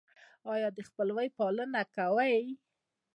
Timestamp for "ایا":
0.53-0.69